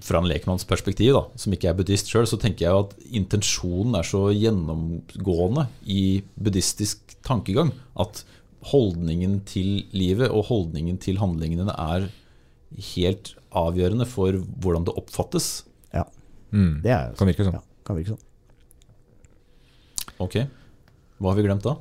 [0.01, 3.97] fra en lekmanns perspektiv, da, som ikke er buddhist sjøl, så tenker jeg at intensjonen
[3.99, 8.23] er så gjennomgående i buddhistisk tankegang at
[8.69, 12.09] holdningen til livet og holdningen til handlingene er
[12.95, 15.63] helt avgjørende for hvordan det oppfattes.
[15.93, 16.05] Ja,
[16.51, 16.81] Mm.
[16.83, 17.53] det er, Kan virke sånn.
[17.53, 18.19] ja, kan virke sånn.
[20.21, 20.35] Ok,
[21.21, 21.75] hva har vi glemt da?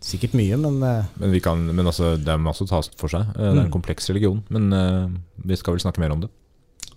[0.00, 3.08] Sikkert mye, men eh, Men, vi kan, men altså, det er masse å ta for
[3.12, 3.26] seg.
[3.34, 3.72] Eh, Det er en Mm.
[3.74, 4.42] kompleks religion.
[4.48, 5.08] Men uh,
[5.44, 6.30] vi skal vel snakke mer om det.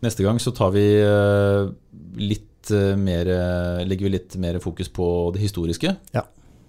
[0.01, 1.71] Neste gang så tar vi uh,
[2.15, 3.25] litt mer
[3.83, 5.97] legger vi litt mer fokus på det historiske.
[6.15, 6.21] Ja.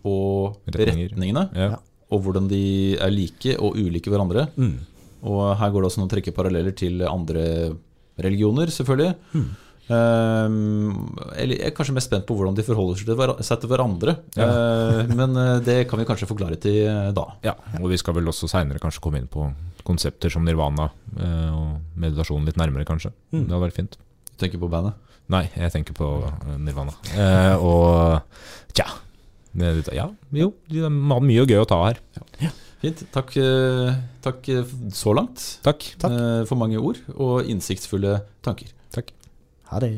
[0.05, 1.45] Og retningene.
[1.55, 1.77] Ja.
[2.15, 2.17] Ja.
[2.17, 4.49] Og hvordan de er like og ulike hverandre.
[4.55, 4.75] mm.
[5.25, 7.45] Og her går det også an å trekke paralleller til andre
[8.21, 9.15] religioner, selvfølgelig.
[9.33, 9.47] Mm.
[9.85, 12.97] Um, eller jeg er kanskje mest spent på hvordan de forholder
[13.45, 14.15] seg til, hverandre.
[14.33, 17.27] Eh, men eh, det kan vi kanskje forklare til eh, da.
[17.45, 19.51] Ja, og vi skal vel også seinere kanskje komme inn på
[19.85, 23.11] konsepter som nirvana uh, og meditasjon litt nærmere, kanskje.
[23.35, 23.43] Mm.
[23.43, 23.99] Det hadde vært fint.
[24.31, 24.97] Du tenker på bandet?
[25.33, 26.09] Nei, jeg tenker på
[26.57, 26.97] nirvana.
[27.13, 28.89] Uh, og tja,
[29.95, 32.01] Ja, jo, det har mye gøy å ta her.
[32.85, 33.01] Fint.
[33.15, 35.87] Takk, eh, takk eh, så langt Takk.
[36.03, 36.47] takk.
[36.51, 38.69] for mange ord og innsiktsfulle tanker.
[38.93, 39.15] Takk.
[39.71, 39.95] Ha det.